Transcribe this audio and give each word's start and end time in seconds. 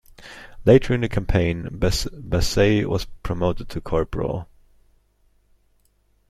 Later 0.65 0.95
in 0.95 1.01
the 1.01 1.07
campaign, 1.07 1.69
Bassett 1.77 2.89
was 2.89 3.05
promoted 3.21 3.69
to 3.69 3.81
corporal. 3.81 4.49